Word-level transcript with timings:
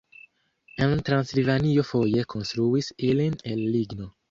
En 0.85 0.95
Transilvanio 1.09 1.85
foje 1.91 2.25
konstruis 2.35 2.91
ilin 3.13 3.39
el 3.55 3.65
ligno. 3.79 4.13